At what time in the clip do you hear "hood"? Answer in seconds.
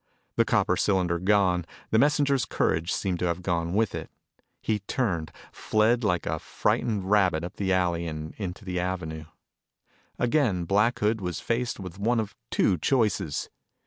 10.97-11.21